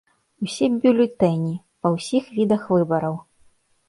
[0.45, 1.51] Усе бюлетэні,
[1.83, 3.15] па ўсіх відах выбараў.